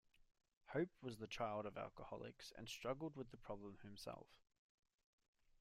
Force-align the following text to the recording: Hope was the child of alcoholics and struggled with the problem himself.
Hope 0.69 0.89
was 1.03 1.19
the 1.19 1.27
child 1.27 1.67
of 1.67 1.77
alcoholics 1.77 2.51
and 2.57 2.67
struggled 2.67 3.15
with 3.15 3.29
the 3.29 3.37
problem 3.37 3.77
himself. 3.83 4.25